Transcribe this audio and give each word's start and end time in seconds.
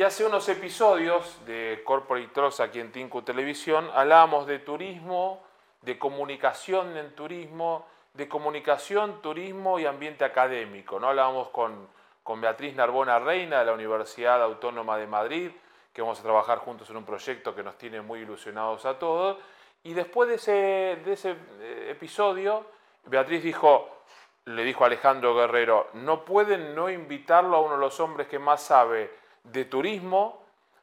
Y 0.00 0.02
hace 0.02 0.24
unos 0.24 0.48
episodios 0.48 1.44
de 1.44 1.82
Corporate 1.84 2.28
Talks 2.28 2.60
aquí 2.60 2.80
en 2.80 2.90
Tinku 2.90 3.20
Televisión 3.20 3.90
hablábamos 3.92 4.46
de 4.46 4.58
turismo, 4.58 5.44
de 5.82 5.98
comunicación 5.98 6.96
en 6.96 7.14
turismo, 7.14 7.86
de 8.14 8.26
comunicación, 8.26 9.20
turismo 9.20 9.78
y 9.78 9.84
ambiente 9.84 10.24
académico. 10.24 10.98
¿no? 10.98 11.08
Hablábamos 11.08 11.50
con, 11.50 11.86
con 12.22 12.40
Beatriz 12.40 12.74
Narbona 12.74 13.18
Reina 13.18 13.58
de 13.58 13.66
la 13.66 13.74
Universidad 13.74 14.42
Autónoma 14.42 14.96
de 14.96 15.06
Madrid, 15.06 15.50
que 15.92 16.00
vamos 16.00 16.18
a 16.18 16.22
trabajar 16.22 16.60
juntos 16.60 16.88
en 16.88 16.96
un 16.96 17.04
proyecto 17.04 17.54
que 17.54 17.62
nos 17.62 17.76
tiene 17.76 18.00
muy 18.00 18.20
ilusionados 18.20 18.86
a 18.86 18.98
todos. 18.98 19.36
Y 19.82 19.92
después 19.92 20.30
de 20.30 20.36
ese, 20.36 21.02
de 21.04 21.12
ese 21.12 21.36
eh, 21.60 21.88
episodio, 21.90 22.64
Beatriz 23.04 23.42
dijo, 23.42 23.98
le 24.46 24.64
dijo 24.64 24.82
a 24.82 24.86
Alejandro 24.86 25.34
Guerrero, 25.34 25.88
no 25.92 26.24
pueden 26.24 26.74
no 26.74 26.88
invitarlo 26.88 27.58
a 27.58 27.60
uno 27.60 27.74
de 27.74 27.80
los 27.80 28.00
hombres 28.00 28.28
que 28.28 28.38
más 28.38 28.62
sabe 28.62 29.20
de 29.44 29.64
turismo, 29.64 30.40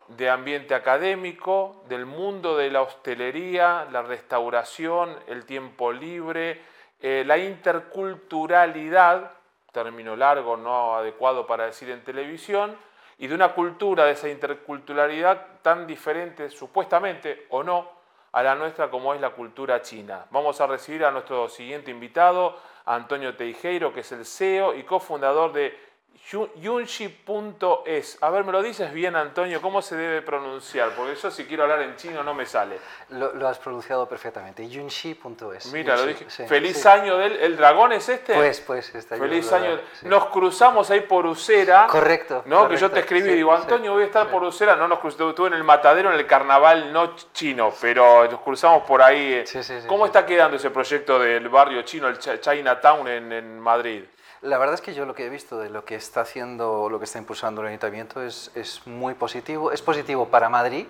de 0.07 0.29
ambiente 0.29 0.73
académico, 0.73 1.83
del 1.89 2.05
mundo 2.05 2.55
de 2.55 2.71
la 2.71 2.81
hostelería, 2.81 3.87
la 3.91 4.01
restauración, 4.01 5.17
el 5.27 5.45
tiempo 5.45 5.91
libre, 5.91 6.61
eh, 7.01 7.23
la 7.25 7.37
interculturalidad, 7.37 9.31
término 9.71 10.15
largo, 10.15 10.57
no 10.57 10.95
adecuado 10.95 11.45
para 11.45 11.65
decir 11.65 11.89
en 11.89 12.03
televisión, 12.03 12.77
y 13.19 13.27
de 13.27 13.35
una 13.35 13.53
cultura 13.53 14.05
de 14.05 14.11
esa 14.11 14.29
interculturalidad 14.29 15.59
tan 15.61 15.85
diferente, 15.87 16.49
supuestamente 16.49 17.47
o 17.49 17.63
no, 17.63 17.97
a 18.31 18.43
la 18.43 18.55
nuestra 18.55 18.89
como 18.89 19.13
es 19.13 19.21
la 19.21 19.31
cultura 19.31 19.81
china. 19.81 20.25
Vamos 20.31 20.61
a 20.61 20.67
recibir 20.67 21.03
a 21.03 21.11
nuestro 21.11 21.49
siguiente 21.49 21.91
invitado, 21.91 22.57
Antonio 22.85 23.35
Teijeiro, 23.35 23.93
que 23.93 24.01
es 24.01 24.11
el 24.11 24.25
CEO 24.25 24.75
y 24.75 24.83
cofundador 24.83 25.53
de 25.53 25.86
Yunshi.es. 26.29 28.17
A 28.19 28.29
ver, 28.29 28.43
¿me 28.43 28.51
lo 28.51 28.61
dices 28.61 28.91
bien, 28.91 29.15
Antonio? 29.15 29.61
¿Cómo 29.61 29.81
se 29.81 29.95
debe 29.95 30.21
pronunciar? 30.21 30.89
Porque 30.89 31.15
yo 31.15 31.31
si 31.31 31.45
quiero 31.45 31.63
hablar 31.63 31.81
en 31.83 31.95
chino 31.95 32.21
no 32.21 32.33
me 32.33 32.45
sale. 32.45 32.79
Lo, 33.11 33.47
has 33.47 33.57
pronunciado 33.59 34.09
perfectamente. 34.09 34.67
Yunshi.es. 34.67 35.71
Mira, 35.71 35.95
lo 35.95 36.05
dije. 36.05 36.25
Feliz 36.25 36.85
año 36.85 37.17
del... 37.17 37.37
¿El 37.37 37.55
dragón 37.55 37.93
es 37.93 38.09
este? 38.09 38.35
Pues, 38.35 38.59
pues. 38.59 38.93
Está 38.93 39.15
Feliz 39.15 39.53
año. 39.53 39.79
Nos 40.01 40.25
cruzamos 40.25 40.91
ahí 40.91 41.01
por 41.01 41.25
Usera. 41.25 41.87
Correcto. 41.87 42.43
¿No? 42.45 42.67
que 42.67 42.75
yo 42.75 42.91
te 42.91 42.99
escribí 42.99 43.29
y 43.29 43.35
digo, 43.35 43.53
Antonio, 43.53 43.93
voy 43.93 44.03
a 44.03 44.07
estar 44.07 44.29
por 44.29 44.43
Usera. 44.43 44.75
No 44.75 44.87
nos 44.89 44.99
cruzamos. 44.99 45.29
Estuve 45.29 45.47
en 45.47 45.53
el 45.53 45.63
matadero 45.63 46.11
en 46.11 46.19
el 46.19 46.27
carnaval 46.27 46.91
no 46.91 47.15
chino, 47.31 47.73
pero 47.79 48.29
nos 48.29 48.41
cruzamos 48.41 48.83
por 48.83 49.01
ahí. 49.01 49.45
¿Cómo 49.87 50.05
está 50.05 50.25
quedando 50.25 50.57
ese 50.57 50.71
proyecto 50.71 51.19
del 51.19 51.47
barrio 51.47 51.83
chino, 51.83 52.09
el 52.09 52.19
Chinatown 52.19 53.07
en, 53.07 53.31
en 53.31 53.59
Madrid? 53.59 54.03
La 54.41 54.59
verdad 54.59 54.75
es 54.75 54.81
que 54.81 54.93
yo 54.93 55.05
lo 55.05 55.15
que 55.15 55.25
he 55.25 55.29
visto 55.29 55.57
de 55.57 55.69
lo 55.69 55.83
que 55.83 55.95
está 55.95 56.21
haciendo, 56.21 56.89
lo 56.89 56.99
que 56.99 57.05
está 57.05 57.17
impulsando 57.17 57.61
el 57.61 57.67
ayuntamiento 57.67 58.21
es, 58.21 58.51
es 58.53 58.85
muy 58.85 59.15
positivo. 59.15 59.71
Es 59.71 59.81
positivo 59.81 60.27
para 60.27 60.47
Madrid, 60.47 60.85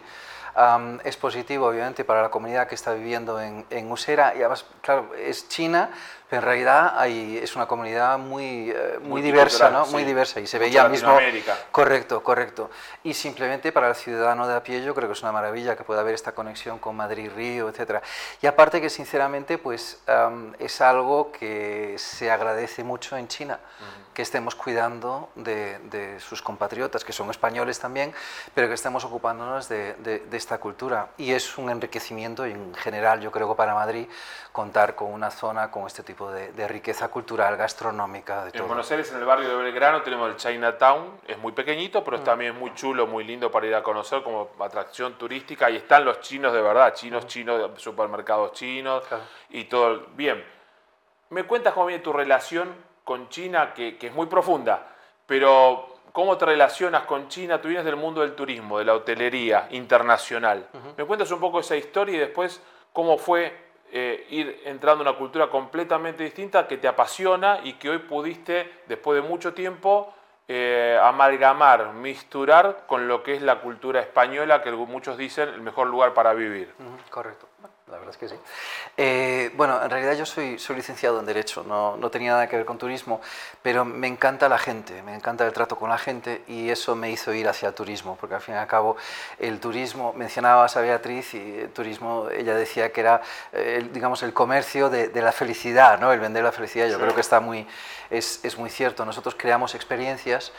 es 1.03 1.17
positivo 1.17 1.67
obviamente 1.67 2.03
para 2.03 2.23
la 2.23 2.30
comunidad 2.30 2.67
que 2.67 2.75
está 2.75 2.94
viviendo 2.94 3.39
en, 3.39 3.66
en 3.69 3.91
Usera 3.91 4.33
y 4.36 4.39
además, 4.39 4.66
claro, 4.81 5.11
es 5.16 5.47
China, 5.47 5.91
pero 6.30 6.41
en 6.41 6.45
realidad 6.45 6.94
hay, 6.97 7.38
es 7.38 7.55
una 7.55 7.67
comunidad 7.67 8.17
muy, 8.17 8.72
eh, 8.72 8.99
muy, 9.02 9.22
diversa, 9.22 9.69
¿no? 9.69 9.86
Muy 9.88 10.03
diversa 10.03 10.39
y 10.39 10.47
se 10.47 10.59
veía 10.59 10.89
mismo... 10.89 11.17
Correcto, 11.72 12.22
correcto. 12.22 12.69
Y 13.03 13.14
simplemente 13.14 13.72
para 13.72 13.89
el 13.89 13.95
ciudadano 13.95 14.47
de 14.47 14.55
a 14.55 14.64
pie 14.64 14.83
yo 14.83 14.94
creo 14.94 15.08
que 15.08 15.14
es 15.14 15.22
una 15.22 15.31
maravilla 15.31 15.75
que 15.77 15.83
pueda 15.83 16.02
haber 16.02 16.16
esta 16.16 16.33
conexión 16.33 16.80
con 16.80 16.95
Madrid-Río, 16.95 17.69
etc. 17.69 18.03
Y 18.42 18.47
aparte 18.47 18.81
que 18.81 18.89
sinceramente 18.89 19.58
pues 19.58 19.99
es 20.59 20.81
algo 20.81 21.31
que 21.31 21.95
se 21.97 22.30
agradece 22.30 22.83
mucho 22.83 23.16
en 23.16 23.27
China, 23.27 23.59
que 24.18 24.23
estemos 24.23 24.56
cuidando 24.56 25.30
de, 25.36 25.78
de, 25.92 26.20
sus 26.20 26.42
compatriotas, 26.42 27.06
que 27.06 27.14
son 27.14 27.30
españoles 27.30 27.80
también, 27.80 28.16
pero 28.56 28.68
que 28.68 28.73
estemos 28.73 29.06
ocupándonos 29.06 29.70
de, 29.70 29.94
de, 29.94 30.36
esta 30.36 30.58
cultura. 30.58 31.10
Y 31.18 31.34
es 31.34 31.56
un 31.60 31.70
enriquecimiento 31.70 32.44
en 32.44 32.73
general 32.73 33.22
yo 33.22 33.32
creo 33.32 33.48
que 33.48 33.54
para 33.54 33.76
Madrid 33.76 34.08
contar 34.52 34.95
con 34.95 35.14
una 35.14 35.30
zona 35.30 35.70
con 35.70 35.86
este 35.86 36.02
tipo 36.02 36.32
de, 36.32 36.67
riqueza 36.67 37.10
cultural, 37.10 37.58
gastronómica. 37.58 38.45
De 38.45 38.58
en 38.58 38.66
Buenos 38.66 38.89
Aires, 38.89 39.11
en 39.11 39.20
el 39.20 39.26
barrio 39.26 39.50
de 39.50 39.56
Belgrano, 39.56 40.02
tenemos 40.02 40.32
el 40.32 40.36
Chinatown, 40.36 41.20
es 41.27 41.38
muy 41.38 41.52
pequeñito, 41.52 42.04
pero 42.04 42.17
mm. 42.17 42.23
también 42.23 42.58
muy 42.58 42.73
chulo, 42.73 43.06
muy 43.06 43.23
lindo 43.23 43.52
para 43.52 43.67
ir 43.67 43.76
a 43.76 43.83
conocer 43.83 44.23
como 44.23 44.50
atracción 44.60 45.14
turística. 45.20 45.70
Y 45.70 45.76
están 45.76 46.04
los 46.04 46.22
chinos 46.22 46.54
de 46.54 46.61
verdad, 46.64 46.92
chinos, 46.95 47.26
mm. 47.26 47.27
chinos, 47.27 47.72
supermercados 47.80 48.54
chinos 48.54 49.04
y 49.52 49.66
todo. 49.66 50.08
Bien, 50.16 50.44
me 51.30 51.44
cuentas 51.44 51.76
cómo 51.76 51.86
viene 51.86 52.02
tu 52.02 52.11
relación 52.11 52.88
con 53.08 53.30
China, 53.30 53.73
que, 53.73 53.98
es 54.00 54.14
muy 54.14 54.28
profunda, 54.28 54.86
pero 55.26 55.95
¿Cómo 56.12 56.36
te 56.36 56.48
relacionas 56.48 57.04
con 57.04 57.28
China? 57.28 57.62
Tú 57.62 57.68
vienes 57.68 57.86
del 57.86 57.95
mundo 57.95 58.22
del 58.22 58.34
turismo, 58.34 58.80
de 58.80 58.86
la 58.86 58.95
hotelería 58.95 59.68
internacional. 59.70 60.68
¿Me 60.98 61.06
cuentas 61.06 61.30
un 61.30 61.40
poco 61.40 61.60
esa 61.60 61.76
historia 61.76 62.16
y 62.16 62.18
después 62.18 62.60
cómo 62.92 63.20
fue 63.20 63.56
eh, 63.92 64.26
ir 64.32 64.64
entrando 64.66 65.04
en 65.04 65.10
una 65.10 65.18
cultura 65.20 65.48
completamente 65.48 66.23
distinta 66.23 66.68
que 66.68 66.78
te 66.78 66.88
apasiona 66.88 67.60
y 67.64 67.73
que 67.73 67.92
hoy 67.92 68.00
pudiste, 68.00 68.82
después 68.88 69.22
de 69.22 69.30
mucho 69.30 69.54
tiempo, 69.54 70.12
eh, 70.48 71.00
amalgamar, 71.04 71.94
misturar 71.94 72.86
con 72.88 73.08
lo 73.08 73.22
que 73.22 73.36
es 73.36 73.44
la 73.44 73.60
cultura 73.60 74.00
española, 74.00 74.64
que 74.64 74.72
muchos 74.72 75.20
dicen 75.20 75.50
el 75.50 75.62
mejor 75.62 75.86
lugar 75.86 76.16
para 76.16 76.34
vivir. 76.34 76.74
correcto 77.12 77.48
verdad 78.08 78.23
es 78.23 78.30
que 78.30 78.36
sí. 78.36 78.42
Eh, 78.95 79.52
bueno, 79.56 79.82
en 79.84 79.90
realidad 79.90 80.14
yo 80.14 80.26
soy, 80.26 80.58
soy 80.58 80.78
licenciado 80.78 81.20
en 81.20 81.26
Derecho, 81.26 81.64
no, 81.64 81.98
no, 81.98 82.10
tenía 82.10 82.32
nada 82.32 82.48
que 82.48 82.56
ver 82.56 82.66
con 82.66 82.78
turismo, 82.78 83.22
pero 83.62 83.86
me 83.86 84.08
encanta 84.08 84.50
la 84.50 84.58
gente, 84.58 85.02
me 85.04 85.14
encanta 85.14 85.45
el 85.45 85.54
trato 85.54 85.76
con 85.76 85.90
la 85.90 85.98
gente 85.98 86.44
y 86.48 86.70
eso 86.70 86.95
me 86.95 87.12
hizo 87.12 87.34
ir 87.34 87.48
hacia 87.48 87.70
el 87.70 87.76
turismo, 87.76 88.18
porque 88.20 88.36
al 88.36 88.42
fin 88.42 88.56
y 88.56 88.58
al 88.58 88.68
cabo 88.68 88.98
el 89.40 89.60
turismo, 89.60 90.14
mencionabas 90.14 90.78
a 90.78 90.82
Beatriz 90.82 91.34
y 91.34 91.60
el 91.60 91.70
turismo, 91.70 92.30
ella 92.30 92.56
decía 92.56 92.92
que 92.92 93.02
era, 93.02 93.22
el, 93.52 93.92
digamos, 93.92 94.24
el 94.24 94.34
comercio 94.34 94.89
de, 94.89 95.10
de, 95.10 95.22
la 95.22 95.32
felicidad, 95.32 96.00
¿no? 96.00 96.12
el 96.12 96.20
vender 96.20 96.44
la 96.44 96.52
felicidad, 96.52 96.88
yo 96.88 97.00
creo 97.00 97.14
que 97.14 97.22
está 97.22 97.39
muy, 97.39 97.68
es, 98.10 98.39
es 98.44 98.58
muy 98.58 98.70
cierto. 98.70 99.06
Nosotros 99.06 99.36
creamos 99.38 99.76
experiencias 99.76 100.52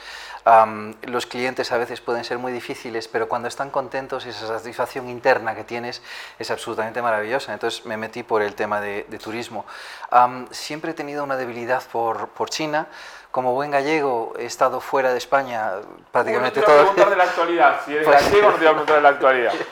los 1.02 1.26
clientes 1.26 1.72
a 1.72 1.78
veces 1.78 2.00
pueden 2.00 2.24
ser 2.24 2.38
muy 2.38 2.52
difíciles, 2.52 3.06
pero 3.08 3.28
cuando 3.28 3.48
están 3.48 3.70
contentos 3.70 4.24
esa 4.24 4.46
satisfacción 4.46 5.08
interna 5.08 5.54
que 5.54 5.64
tienes 5.64 6.00
es 6.38 6.50
absolutamente 6.50 7.02
maravillosa. 7.02 7.37
Entonces 7.48 7.84
me 7.84 7.96
metí 7.96 8.22
por 8.22 8.42
el 8.42 8.54
tema 8.54 8.80
de, 8.80 9.04
turismo. 9.22 9.64
siempre 10.50 10.92
he 10.92 10.94
tenido 10.94 11.24
una 11.24 11.36
debilidad 11.36 11.82
por, 11.92 12.28
por 12.28 12.50
China 12.50 12.88
como 13.30 13.52
buen 13.52 13.70
gallego 13.70 14.32
he 14.38 14.46
estado 14.46 14.80
fuera 14.80 15.12
de 15.12 15.18
España 15.18 15.72
prácticamente 16.10 16.62
todo. 16.62 16.76
No 16.76 16.76
te 16.76 16.82
voy 16.82 16.90
a 16.90 16.94
preguntar 16.94 17.10
de 17.10 17.16
la 17.16 17.24
actualidad, 17.24 17.80
si 17.84 17.92
eres 17.92 18.06
pues 18.06 18.24
gallego 18.24 18.50
no 18.50 18.54
te 18.54 18.58
voy 18.58 18.66
a 18.66 18.70
preguntar 18.70 18.96
de 18.96 19.02
la 19.02 19.08
actualidad. 19.10 19.52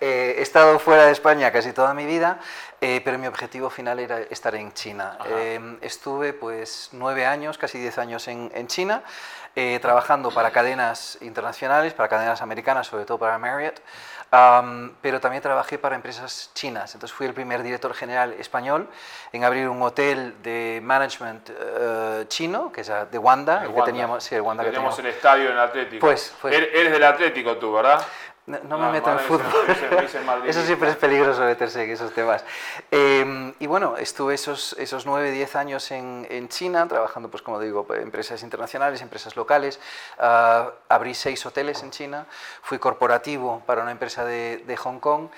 Eh, 0.00 0.34
he 0.38 0.42
estado 0.42 0.78
fuera 0.80 1.06
de 1.06 1.12
España 1.12 1.50
casi 1.50 1.72
toda 1.72 1.94
mi 1.94 2.04
vida, 2.04 2.38
eh, 2.80 3.00
pero 3.02 3.16
mi 3.16 3.26
objetivo 3.26 3.70
final 3.70 4.00
era 4.00 4.18
estar 4.18 4.54
en 4.54 4.72
China. 4.74 5.16
Eh, 5.24 5.78
estuve 5.80 6.34
pues 6.34 6.90
nueve 6.92 7.24
años, 7.24 7.56
casi 7.56 7.78
diez 7.78 7.96
años 7.96 8.28
en, 8.28 8.50
en 8.54 8.66
China. 8.66 9.02
Eh, 9.56 9.78
trabajando 9.80 10.32
para 10.32 10.50
cadenas 10.50 11.16
internacionales, 11.20 11.94
para 11.94 12.08
cadenas 12.08 12.42
americanas, 12.42 12.88
sobre 12.88 13.04
todo 13.04 13.18
para 13.18 13.38
Marriott, 13.38 13.80
pero 15.00 15.20
también 15.20 15.42
trabajé 15.42 15.78
para 15.78 15.94
empresas 15.94 16.50
chinas. 16.54 16.94
Entonces 16.94 17.14
fui 17.16 17.26
el 17.26 17.34
primer 17.34 17.62
director 17.62 17.94
general 17.94 18.32
español 18.38 18.88
en 19.32 19.44
abrir 19.44 19.68
un 19.68 19.82
hotel 19.82 20.34
de 20.42 20.80
management 20.82 21.50
uh, 21.50 22.24
chino, 22.28 22.72
que 22.72 22.80
es 22.80 22.92
de 23.10 23.18
Wanda, 23.18 23.64
el, 23.64 23.74
que 23.74 23.82
teníamos, 23.82 24.24
sí, 24.24 24.34
el 24.34 24.40
Wanda 24.40 24.64
que 24.64 24.70
teníamos 24.70 24.98
el 24.98 25.06
estadio 25.06 25.50
en 25.50 25.58
Atlético. 25.58 26.06
Pues, 26.06 26.34
pues, 26.40 26.54
Eres 26.54 26.92
del 26.92 27.04
Atlético 27.04 27.56
tú, 27.56 27.72
¿verdad? 27.72 28.04
No, 28.46 28.78
me 28.78 28.92
meto 28.92 29.10
en 29.10 29.18
fútbol. 29.20 29.46
Eso 30.46 30.62
siempre 30.66 30.90
es 30.90 30.96
peligroso 30.96 31.40
meterse 31.42 31.82
en 31.82 31.90
esos 31.90 32.12
temas. 32.12 32.44
Em, 32.90 33.54
y 33.58 33.66
bueno, 33.66 33.96
estuve 33.96 34.34
esos, 34.34 34.74
esos 34.78 35.06
9, 35.06 35.30
10 35.30 35.56
años 35.56 35.90
en, 35.90 36.26
en, 36.28 36.48
China, 36.50 36.86
trabajando, 36.86 37.30
pues 37.30 37.42
como 37.42 37.58
digo, 37.58 37.86
empresas 37.94 38.42
internacionales, 38.42 39.00
empresas 39.00 39.34
locales. 39.34 39.80
Uh, 40.18 40.68
abrí 40.90 41.14
seis 41.14 41.44
hoteles 41.46 41.82
en 41.82 41.90
China. 41.90 42.26
Fui 42.62 42.78
corporativo 42.78 43.62
para 43.64 43.80
una 43.80 43.92
empresa 43.92 44.26
de, 44.26 44.58
de 44.66 44.76
Hong 44.76 44.98
Kong. 44.98 45.28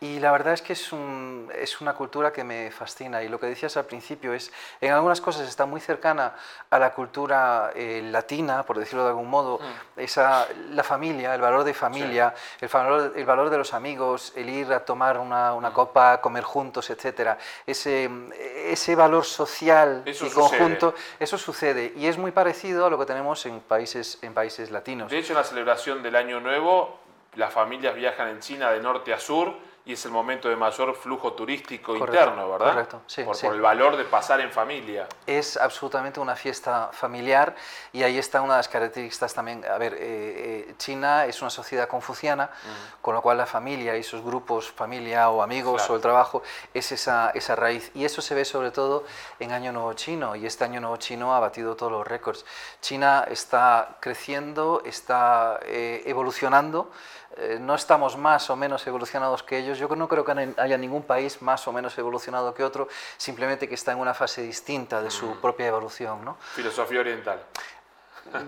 Y 0.00 0.20
la 0.20 0.30
verdad 0.30 0.52
es 0.52 0.60
que 0.60 0.74
es, 0.74 0.92
un, 0.92 1.50
es, 1.58 1.80
una 1.80 1.94
cultura 1.94 2.30
que 2.30 2.44
me 2.44 2.70
fascina 2.70 3.22
y 3.22 3.28
lo 3.28 3.40
que 3.40 3.46
decías 3.46 3.78
al 3.78 3.86
principio 3.86 4.34
es, 4.34 4.52
en 4.78 4.92
algunas 4.92 5.22
cosas 5.22 5.48
está 5.48 5.64
muy 5.64 5.80
cercana 5.80 6.34
a 6.68 6.78
la 6.78 6.92
cultura 6.92 7.72
eh, 7.74 8.02
latina, 8.04 8.62
por 8.62 8.78
decirlo 8.78 9.04
de 9.04 9.10
algún 9.10 9.30
modo, 9.30 9.58
mm. 9.58 10.00
esa, 10.00 10.48
la 10.72 10.82
familia, 10.82 11.34
el 11.34 11.40
valor 11.40 11.64
de 11.64 11.72
familia, 11.72 12.34
el, 12.60 12.68
valor, 12.68 13.12
el 13.16 13.24
valor 13.24 13.48
de 13.48 13.56
los 13.56 13.72
amigos, 13.72 14.34
el 14.36 14.50
ir 14.50 14.70
a 14.70 14.84
tomar 14.84 15.18
una, 15.18 15.54
una 15.54 15.70
mm. 15.70 15.72
copa, 15.72 16.20
comer 16.20 16.44
juntos, 16.44 16.90
etc. 16.90 17.38
Ese, 17.66 18.10
ese 18.66 18.94
valor 18.94 19.24
social 19.24 20.02
y 20.04 20.30
conjunto, 20.30 20.94
eso 21.18 21.38
sucede 21.38 21.94
y 21.96 22.06
es 22.06 22.18
muy 22.18 22.32
parecido 22.32 22.84
a 22.84 22.90
lo 22.90 22.98
que 22.98 23.06
tenemos 23.06 23.46
en 23.46 23.60
países, 23.60 24.18
en 24.20 24.34
países 24.34 24.70
latinos. 24.70 25.10
De 25.10 25.18
hecho, 25.18 25.32
en 25.32 25.38
la 25.38 25.44
celebración 25.44 26.02
del 26.02 26.16
Año 26.16 26.38
Nuevo, 26.38 26.98
las 27.34 27.52
familias 27.52 27.94
viajan 27.94 28.28
en 28.28 28.40
China 28.40 28.70
de 28.70 28.80
norte 28.80 29.14
a 29.14 29.18
sur 29.18 29.54
y 29.86 29.92
es 29.92 30.04
el 30.04 30.10
momento 30.10 30.48
de 30.48 30.56
mayor 30.56 30.96
flujo 30.96 31.32
turístico 31.34 31.94
interno, 31.94 32.50
¿verdad? 32.50 32.72
Correcto, 32.72 33.02
sí 33.06 33.22
por, 33.22 33.36
sí 33.36 33.46
por, 33.46 33.54
el 33.54 33.60
valor 33.60 33.96
de 33.96 34.02
pasar 34.04 34.40
en 34.40 34.50
familia. 34.50 35.06
Es 35.24 35.56
absolutamente 35.56 36.18
una 36.18 36.34
fiesta 36.34 36.90
familiar 36.92 37.54
y 37.92 38.02
ahí 38.02 38.18
está 38.18 38.42
una 38.42 38.54
de 38.54 38.58
las 38.58 38.68
características 38.68 39.32
también. 39.32 39.64
A 39.64 39.78
ver, 39.78 39.94
eh, 39.94 39.98
eh, 40.00 40.74
China 40.76 41.26
es 41.26 41.40
una 41.40 41.50
sociedad 41.50 41.86
confuciana, 41.86 42.50
con 43.00 43.14
lo 43.14 43.22
cual 43.22 43.38
la 43.38 43.46
familia 43.46 43.96
y 43.96 44.02
sus 44.02 44.22
grupos, 44.22 44.72
familia 44.72 45.30
o 45.30 45.40
amigos 45.40 45.82
Claro. 45.82 45.92
o 45.92 45.96
el 45.96 46.02
trabajo, 46.02 46.42
es 46.74 46.90
esa, 46.90 47.30
esa 47.30 47.54
raíz. 47.54 47.92
Y 47.94 48.04
eso 48.04 48.20
se 48.20 48.34
ve 48.34 48.44
sobre 48.44 48.72
todo 48.72 49.04
en 49.38 49.52
Año 49.52 49.70
Nuevo 49.70 49.92
Chino 49.92 50.34
y 50.34 50.46
este 50.46 50.64
Año 50.64 50.80
Nuevo 50.80 50.96
Chino 50.96 51.32
ha 51.32 51.38
batido 51.38 51.76
todos 51.76 51.92
los 51.92 52.04
récords. 52.04 52.44
China 52.80 53.24
está 53.30 53.98
creciendo, 54.00 54.82
está 54.84 55.60
eh, 55.62 56.02
evolucionando. 56.06 56.90
Eh, 57.38 57.58
no 57.60 57.74
estamos 57.74 58.16
más 58.16 58.48
o 58.48 58.56
menos 58.56 58.86
evolucionados 58.86 59.42
que 59.42 59.58
ellos. 59.58 59.75
Yo 59.76 59.88
no 59.94 60.08
creo 60.08 60.24
que 60.24 60.54
haya 60.56 60.76
ningún 60.78 61.02
país 61.02 61.40
más 61.42 61.66
o 61.68 61.72
menos 61.72 61.96
evolucionado 61.98 62.54
que 62.54 62.64
otro, 62.64 62.88
simplemente 63.16 63.68
que 63.68 63.74
está 63.74 63.92
en 63.92 63.98
una 63.98 64.14
fase 64.14 64.42
distinta 64.42 65.02
de 65.02 65.10
su 65.10 65.36
propia 65.40 65.66
evolución. 65.66 66.24
¿no? 66.24 66.36
Filosofía 66.54 67.00
oriental. 67.00 67.40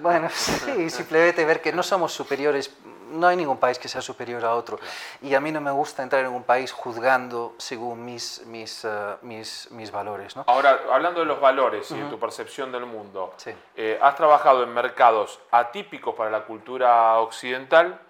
Bueno, 0.03 0.29
sí, 0.35 0.91
simplemente 0.91 1.45
ver 1.45 1.61
que 1.61 1.73
no 1.73 1.83
somos 1.83 2.13
superiores, 2.13 2.71
no 3.11 3.27
hay 3.27 3.37
ningún 3.37 3.59
país 3.59 3.79
que 3.79 3.89
sea 3.89 4.03
superior 4.03 4.45
a 4.45 4.55
otro. 4.55 4.79
Y 5.23 5.35
a 5.35 5.41
mí 5.41 5.53
no 5.53 5.61
me 5.61 5.71
gusta 5.71 6.03
entrar 6.03 6.25
en 6.25 6.33
un 6.33 6.43
país 6.43 6.73
juzgando 6.73 7.55
según 7.59 8.05
mis, 8.05 8.45
mis, 8.47 8.85
eh, 8.85 9.17
mis, 9.23 9.71
mis 9.71 9.91
valores. 9.91 10.37
¿no? 10.37 10.45
Ahora, 10.47 10.81
hablando 10.93 11.21
de 11.21 11.27
los 11.27 11.41
valores 11.41 11.91
y 11.91 11.99
de 11.99 12.09
tu 12.11 12.19
percepción 12.19 12.73
del 12.73 12.87
mundo, 12.87 13.33
Sí. 13.37 13.53
eh, 13.77 13.99
has 14.03 14.17
trabajado 14.17 14.63
en 14.63 14.75
mercados 14.75 15.39
atípicos 15.51 16.15
para 16.15 16.31
la 16.31 16.45
cultura 16.45 17.19
occidental, 17.19 18.01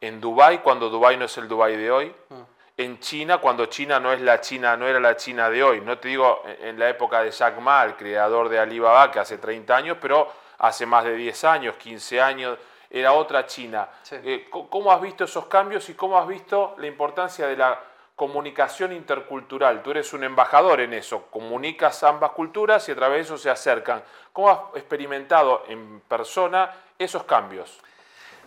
en 0.00 0.20
Dubái, 0.20 0.58
cuando 0.58 0.90
Dubái 0.90 1.16
no 1.16 1.24
es 1.24 1.36
el 1.38 1.48
Dubái 1.48 1.76
de 1.76 1.90
hoy, 1.90 2.14
en 2.76 3.00
China, 3.00 3.38
cuando 3.38 3.66
China 3.66 3.98
no 3.98 4.12
es 4.12 4.20
la 4.20 4.40
China, 4.40 4.76
no 4.76 4.86
era 4.86 5.00
la 5.00 5.16
China 5.16 5.48
de 5.48 5.62
hoy. 5.62 5.80
No 5.80 5.98
te 5.98 6.08
digo 6.08 6.42
en 6.60 6.78
la 6.78 6.88
época 6.90 7.22
de 7.22 7.30
Jack 7.30 7.58
Ma, 7.58 7.84
el 7.84 7.96
creador 7.96 8.48
de 8.48 8.58
Alibaba, 8.58 9.10
que 9.10 9.18
hace 9.18 9.38
30 9.38 9.74
años, 9.76 9.98
pero 10.00 10.30
hace 10.58 10.84
más 10.84 11.04
de 11.04 11.14
10 11.14 11.44
años, 11.44 11.76
15 11.76 12.20
años, 12.20 12.58
era 12.90 13.12
otra 13.12 13.46
China. 13.46 13.88
Sí. 14.02 14.16
Eh, 14.22 14.48
¿Cómo 14.50 14.92
has 14.92 15.00
visto 15.00 15.24
esos 15.24 15.46
cambios 15.46 15.88
y 15.88 15.94
cómo 15.94 16.18
has 16.18 16.28
visto 16.28 16.74
la 16.78 16.86
importancia 16.86 17.46
de 17.46 17.56
la 17.56 17.80
comunicación 18.14 18.92
intercultural? 18.92 19.82
Tú 19.82 19.92
eres 19.92 20.12
un 20.12 20.24
embajador 20.24 20.80
en 20.80 20.92
eso, 20.92 21.26
comunicas 21.30 22.02
ambas 22.02 22.32
culturas 22.32 22.86
y 22.88 22.92
a 22.92 22.94
través 22.94 23.16
de 23.16 23.22
eso 23.22 23.38
se 23.38 23.50
acercan. 23.50 24.02
¿Cómo 24.32 24.50
has 24.50 24.58
experimentado 24.74 25.64
en 25.68 26.00
persona 26.00 26.70
esos 26.98 27.24
cambios? 27.24 27.80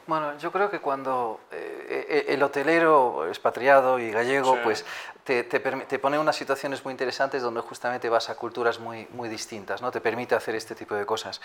Bueno, 0.10 0.36
yo 0.40 0.52
creo 0.52 0.72
que 0.72 0.80
cuando 0.80 1.40
eh, 1.52 2.08
eh, 2.10 2.26
el 2.34 2.42
hotelero 2.42 3.28
expatriado 3.28 4.00
y 4.00 4.10
gallego, 4.10 4.56
Sí. 4.56 4.60
pues 4.64 4.86
te, 5.24 5.44
te, 5.44 5.60
te 5.60 6.00
pone 6.00 6.18
unas 6.18 6.36
situaciones 6.36 6.84
muy 6.84 6.90
interesantes 6.92 7.44
donde 7.44 7.62
justamente 7.62 8.10
vas 8.10 8.28
a 8.32 8.36
culturas 8.36 8.80
muy, 8.80 9.08
muy 9.12 9.30
distintas, 9.30 9.84
¿no? 9.84 9.92
Te 9.92 10.02
permite 10.02 10.34
hacer 10.34 10.56
este 10.56 10.74
tipo 10.74 10.96
de 10.96 11.06
cosas. 11.06 11.40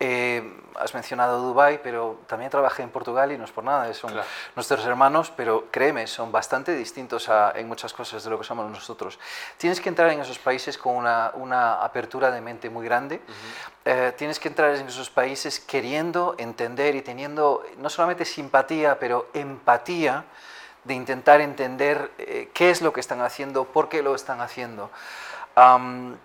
Eh, 0.00 0.60
has 0.74 0.92
mencionado 0.94 1.40
Dubái, 1.40 1.78
pero 1.80 2.18
también 2.26 2.50
trabajé 2.50 2.82
en 2.82 2.90
Portugal 2.90 3.30
y 3.30 3.38
no 3.38 3.44
es 3.44 3.52
por 3.52 3.62
nada, 3.62 3.94
son 3.94 4.10
Claro. 4.10 4.26
nuestros 4.56 4.84
hermanos, 4.84 5.32
pero 5.36 5.66
créeme, 5.70 6.08
son 6.08 6.32
bastante 6.32 6.74
distintos 6.74 7.28
a- 7.28 7.52
en 7.54 7.68
muchas 7.68 7.92
cosas 7.92 8.24
de 8.24 8.30
lo 8.30 8.38
que 8.38 8.44
somos 8.44 8.68
nosotros. 8.68 9.20
Tienes 9.58 9.80
que 9.80 9.90
entrar 9.90 10.10
en 10.10 10.18
esos 10.20 10.40
países 10.40 10.76
con 10.76 10.96
una, 10.96 11.30
una 11.34 11.74
apertura 11.84 12.32
de 12.32 12.40
mente 12.40 12.68
muy 12.68 12.84
grande. 12.84 13.20
Eh, 13.84 14.12
tienes 14.18 14.40
que 14.40 14.48
entrar 14.48 14.74
en 14.74 14.88
esos 14.88 15.08
países 15.08 15.60
queriendo 15.60 16.34
entender 16.38 16.96
y 16.96 17.02
teniendo 17.02 17.62
no 17.76 17.88
solamente 18.08 18.24
simpatía, 18.24 18.98
pero 18.98 19.28
empatía 19.34 20.24
de 20.84 20.94
intentar 20.94 21.42
entender 21.42 22.10
eh, 22.16 22.48
qué 22.54 22.70
es 22.70 22.80
lo 22.80 22.90
que 22.90 23.00
están 23.00 23.20
haciendo, 23.20 23.64
por 23.66 23.90
qué 23.90 24.02
lo 24.02 24.14
están 24.14 24.40
haciendo. 24.40 24.90
Am, 25.54 26.16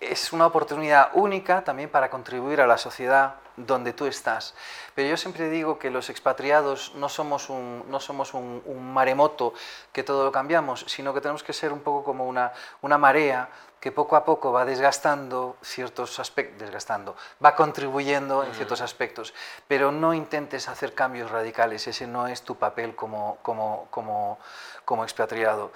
es 0.00 0.32
una 0.32 0.46
oportunidad 0.46 1.10
única 1.14 1.64
también 1.64 1.88
para 1.88 2.08
contribuir 2.08 2.60
a 2.60 2.68
la 2.68 2.78
sociedad 2.78 3.34
donde 3.56 3.92
tú 3.92 4.06
estás. 4.06 4.54
Pero 4.94 5.08
yo 5.08 5.16
siempre 5.16 5.50
digo 5.50 5.76
que 5.76 5.90
los 5.90 6.08
expatriados 6.08 6.92
no 6.94 7.08
somos 7.08 7.50
un, 7.50 7.84
no 7.88 7.98
somos 7.98 8.32
un, 8.32 8.62
un 8.64 8.92
maremoto 8.92 9.54
que 9.92 10.04
todo 10.04 10.24
lo 10.24 10.30
cambiamos, 10.30 10.84
sino 10.86 11.12
que 11.12 11.20
tenemos 11.20 11.42
que 11.42 11.52
ser 11.52 11.72
un 11.72 11.80
poco 11.80 12.04
como 12.04 12.28
una, 12.28 12.52
una 12.82 12.96
marea 12.96 13.48
que 13.84 13.92
poco 13.92 14.16
a 14.16 14.24
poco 14.24 14.50
va 14.50 14.64
desgastando 14.64 15.58
ciertos 15.60 16.18
aspectos, 16.18 16.58
desgastando, 16.58 17.16
va 17.44 17.54
contribuyendo 17.54 18.42
en 18.42 18.54
ciertos 18.54 18.80
aspectos, 18.80 19.34
pero 19.68 19.92
no 19.92 20.14
intentes 20.14 20.68
hacer 20.70 20.94
cambios 20.94 21.30
radicales, 21.30 21.86
ese 21.86 22.06
no 22.06 22.26
es 22.26 22.40
tu 22.40 22.56
papel 22.56 22.96
como, 22.96 23.36
como, 23.42 23.86
como, 23.90 24.38
como 24.86 25.04
expatriado. 25.04 25.70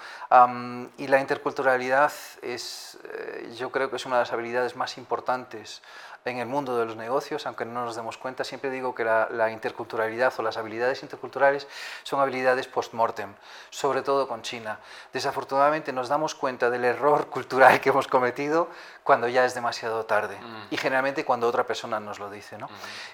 Y 0.96 1.06
la 1.06 1.20
interculturalidad 1.20 2.10
es, 2.40 2.96
eh, 3.12 3.54
yo 3.58 3.70
creo 3.70 3.90
que 3.90 3.96
es 3.96 4.06
una 4.06 4.16
de 4.16 4.22
las 4.22 4.32
habilidades 4.32 4.74
más 4.74 4.96
importantes 4.96 5.82
en 6.30 6.38
el 6.38 6.46
mundo 6.46 6.78
de 6.78 6.86
los 6.86 6.96
negocios, 6.96 7.46
aunque 7.46 7.64
no 7.64 7.84
nos 7.84 7.96
demos 7.96 8.18
cuenta, 8.18 8.44
siempre 8.44 8.70
digo 8.70 8.94
que 8.94 9.04
la, 9.04 9.28
la 9.30 9.50
interculturalidad 9.50 10.32
o 10.38 10.42
las 10.42 10.56
habilidades 10.56 11.02
interculturales 11.02 11.66
son 12.02 12.20
habilidades 12.20 12.66
post-mortem, 12.66 13.34
sobre 13.70 14.02
todo 14.02 14.28
con 14.28 14.42
China. 14.42 14.80
Desafortunadamente 15.12 15.92
nos 15.92 16.08
damos 16.08 16.34
cuenta 16.34 16.70
del 16.70 16.84
error 16.84 17.26
cultural 17.30 17.80
que 17.80 17.90
hemos 17.90 18.08
cometido 18.08 18.68
cuando 19.02 19.28
ya 19.28 19.44
es 19.44 19.54
demasiado 19.54 20.04
tarde 20.04 20.38
y 20.70 20.76
generalmente 20.76 21.24
cuando 21.24 21.48
otra 21.48 21.66
persona 21.66 22.00
nos 22.00 22.18
lo 22.18 22.30
dice. 22.30 22.58
¿no? 22.58 22.68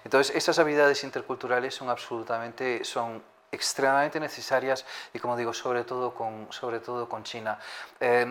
Entonces, 0.05 0.35
esas 0.35 0.59
habilidades 0.59 1.05
interculturales 1.05 1.75
son 1.75 1.89
absolutamente, 1.89 2.85
son 2.85 3.23
extremadamente 3.55 4.21
necesarias 4.21 4.85
y 5.13 5.19
como 5.19 5.37
digo, 5.37 5.53
sobre 5.53 5.85
todo 5.85 6.15
con, 6.15 6.49
sobre 6.51 6.81
todo 6.81 7.09
con 7.09 7.23
China. 7.25 7.59
Eh, 8.01 8.27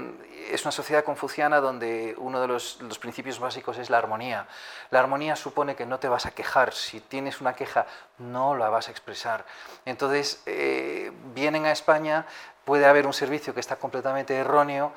es 0.51 0.63
una 0.63 0.71
sociedad 0.71 1.03
confuciana 1.03 1.59
donde 1.59 2.15
uno 2.17 2.41
de 2.41 2.47
los, 2.47 2.81
los, 2.81 2.99
principios 2.99 3.39
básicos 3.39 3.77
es 3.77 3.89
la 3.89 3.97
armonía. 3.97 4.47
La 4.91 4.99
armonía 4.99 5.35
supone 5.35 5.75
que 5.75 5.85
no 5.85 5.99
te 5.99 6.07
vas 6.07 6.25
a 6.25 6.31
quejar, 6.31 6.73
si 6.73 6.99
tienes 6.99 7.41
una 7.41 7.53
queja 7.53 7.85
no 8.17 8.55
la 8.55 8.69
vas 8.69 8.87
a 8.87 8.91
expresar. 8.91 9.45
Entonces, 9.85 10.41
eh, 10.45 11.11
vienen 11.33 11.65
a 11.65 11.71
España, 11.71 12.25
puede 12.65 12.85
haber 12.85 13.05
un 13.05 13.13
servicio 13.13 13.53
que 13.53 13.59
está 13.59 13.75
completamente 13.75 14.35
erróneo, 14.35 14.93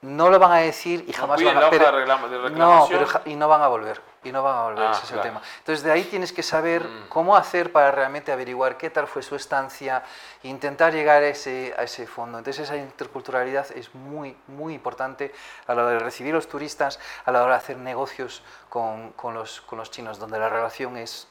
no 0.00 0.30
lo 0.30 0.38
van 0.38 0.52
a 0.52 0.56
decir 0.58 1.04
y 1.08 1.12
jamás 1.12 1.42
van 1.42 1.56
a 1.56 1.70
pero, 1.70 1.98
de 1.98 2.06
no, 2.50 2.86
pero, 2.88 3.06
y 3.24 3.34
no 3.34 3.48
van 3.48 3.62
a 3.62 3.66
volver 3.68 4.00
y 4.22 4.30
no 4.30 4.42
van 4.42 4.56
a 4.56 4.62
volver 4.64 4.86
Ah, 4.86 4.90
ese 4.92 5.02
es 5.02 5.06
claro. 5.10 5.22
el 5.22 5.28
tema 5.28 5.42
entonces 5.58 5.84
de 5.84 5.90
ahí 5.90 6.04
tienes 6.04 6.32
que 6.32 6.42
saber 6.42 6.84
Mm. 6.84 7.08
cómo 7.08 7.36
hacer 7.36 7.72
para 7.72 7.90
realmente 7.90 8.30
averiguar 8.30 8.76
qué 8.76 8.90
tal 8.90 9.08
fue 9.08 9.22
su 9.22 9.34
estancia 9.34 10.04
e 10.42 10.48
intentar 10.48 10.92
llegar 10.92 11.22
a 11.22 11.26
ese, 11.28 11.74
a 11.76 11.82
ese 11.82 12.06
fondo 12.06 12.38
entonces 12.38 12.64
esa 12.64 12.76
interculturalidad 12.76 13.66
es 13.72 13.92
muy 13.94 14.36
muy 14.46 14.74
importante 14.74 15.32
a 15.66 15.74
la 15.74 15.82
hora 15.82 15.92
de 15.92 15.98
recibir 15.98 16.32
los 16.32 16.46
turistas 16.48 17.00
a 17.24 17.32
la 17.32 17.42
hora 17.42 17.52
de 17.52 17.58
hacer 17.58 17.76
negocios 17.78 18.42
con, 18.68 19.10
con 19.12 19.34
los, 19.34 19.60
con 19.62 19.78
los 19.78 19.90
chinos 19.90 20.18
donde 20.18 20.38
la 20.38 20.48
relación 20.48 20.96
es 20.96 21.26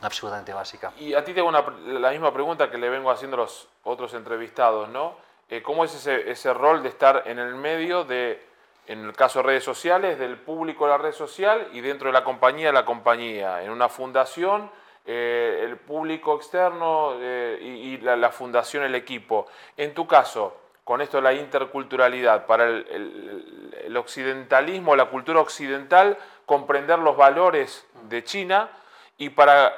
absolutamente 0.00 0.54
básica 0.54 0.92
Y 0.98 1.12
a 1.14 1.24
ti 1.24 1.34
te 1.34 1.40
hago 1.40 1.48
una, 1.48 1.62
la 2.00 2.10
misma 2.10 2.32
pregunta 2.32 2.70
que 2.70 2.78
le 2.78 2.88
vengo 2.88 3.10
haciendo 3.10 3.36
a 3.36 3.40
los 3.40 3.68
otros 3.82 4.14
entrevistados, 4.14 4.88
¿no? 4.88 5.27
Eh, 5.50 5.62
¿Cómo 5.62 5.84
es 5.84 5.94
ese, 5.94 6.30
ese 6.30 6.52
rol 6.52 6.82
de 6.82 6.90
estar 6.90 7.22
en 7.26 7.38
el 7.38 7.54
medio 7.54 8.04
de, 8.04 8.42
en 8.86 9.04
el 9.04 9.14
caso 9.14 9.38
de 9.38 9.44
redes 9.44 9.64
sociales, 9.64 10.18
del 10.18 10.36
público 10.36 10.86
la 10.86 10.98
red 10.98 11.12
social 11.12 11.68
y 11.72 11.80
dentro 11.80 12.08
de 12.08 12.12
la 12.12 12.22
compañía, 12.22 12.70
la 12.70 12.84
compañía? 12.84 13.62
En 13.62 13.70
una 13.70 13.88
fundación, 13.88 14.70
eh, 15.06 15.60
el 15.64 15.78
público 15.78 16.36
externo 16.36 17.14
eh, 17.18 17.58
y, 17.62 17.96
la, 17.96 18.30
fundación, 18.30 18.84
el 18.84 18.94
equipo. 18.94 19.46
En 19.74 19.94
tu 19.94 20.06
caso, 20.06 20.54
con 20.84 21.00
esto 21.00 21.16
de 21.16 21.22
la 21.22 21.32
interculturalidad, 21.32 22.44
para 22.44 22.64
el, 22.66 22.86
el, 22.90 23.80
el 23.84 23.96
occidentalismo, 23.96 24.94
la 24.96 25.06
cultura 25.06 25.40
occidental, 25.40 26.18
comprender 26.44 26.98
los 26.98 27.16
valores 27.16 27.86
de 28.02 28.22
China 28.22 28.68
y 29.16 29.30
para 29.30 29.72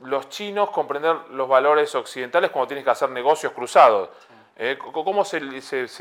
los 0.00 0.28
chinos 0.28 0.70
comprender 0.70 1.16
los 1.30 1.48
valores 1.48 1.94
occidentales 1.94 2.50
cuando 2.50 2.68
tienes 2.68 2.84
que 2.84 2.90
hacer 2.90 3.10
negocios 3.10 3.52
cruzados. 3.52 4.10
Eh, 4.58 4.76
¿Cómo 4.76 5.24
se, 5.24 5.40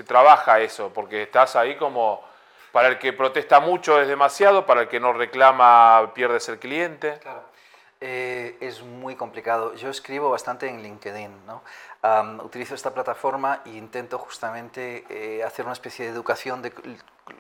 trabaja 0.04 0.60
eso? 0.60 0.92
Porque 0.92 1.24
estás 1.24 1.56
ahí 1.56 1.76
como, 1.78 2.24
para 2.72 2.88
el 2.88 2.98
que 2.98 3.14
protesta 3.14 3.60
mucho 3.60 4.02
es 4.02 4.08
demasiado, 4.08 4.66
para 4.66 4.82
el 4.82 4.88
que 4.88 5.00
no 5.00 5.14
reclama 5.14 6.12
pierdes 6.16 6.50
el 6.50 6.58
cliente. 6.58 7.20
Claro. 7.20 7.44
Eh, 8.02 8.58
es 8.60 8.82
muy 8.82 9.16
complicado. 9.16 9.76
Yo 9.76 9.90
escribo 9.90 10.32
bastante 10.32 10.68
en 10.68 10.82
LinkedIn, 10.82 11.46
¿no? 11.46 11.62
Um, 12.04 12.40
utilizo 12.42 12.76
esta 12.76 12.94
plataforma 12.94 13.62
e 13.66 13.72
intento 13.72 14.20
justamente 14.20 15.04
eh, 15.10 15.44
hacer 15.44 15.66
una 15.66 15.74
especie 15.74 16.06
de 16.06 16.12
educación 16.12 16.62
de 16.62 16.72